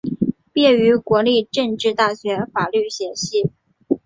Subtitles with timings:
[0.51, 3.51] 毕业于国立政治大学法律学系。